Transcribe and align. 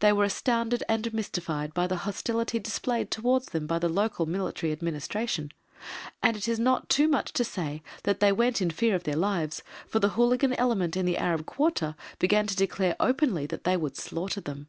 They 0.00 0.12
were 0.12 0.24
astounded 0.24 0.84
and 0.86 1.14
mystified 1.14 1.72
by 1.72 1.86
the 1.86 1.96
hostility 2.04 2.58
displayed 2.58 3.10
towards 3.10 3.46
them 3.52 3.66
by 3.66 3.78
the 3.78 3.88
local 3.88 4.26
Military 4.26 4.70
Administration, 4.70 5.50
and 6.22 6.36
it 6.36 6.46
is 6.46 6.58
not 6.60 6.90
too 6.90 7.08
much 7.08 7.32
to 7.32 7.42
say 7.42 7.82
that 8.02 8.20
they 8.20 8.32
went 8.32 8.60
in 8.60 8.68
fear 8.68 8.94
of 8.94 9.04
their 9.04 9.16
lives, 9.16 9.62
for 9.88 9.98
the 9.98 10.10
hooligan 10.10 10.52
element 10.52 10.94
in 10.94 11.06
the 11.06 11.16
Arab 11.16 11.46
quarter 11.46 11.96
began 12.18 12.46
to 12.48 12.54
declare 12.54 12.96
openly 13.00 13.46
that 13.46 13.64
they 13.64 13.78
would 13.78 13.96
slaughter 13.96 14.42
them. 14.42 14.68